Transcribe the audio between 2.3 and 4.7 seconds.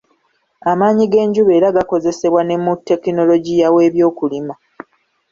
ne mu tekinologiya w'ebyokulima